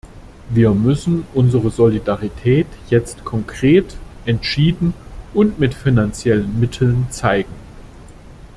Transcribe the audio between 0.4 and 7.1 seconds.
Wir müssen unsere Solidarität jetzt konkret, entschieden und mit finanziellen Mitteln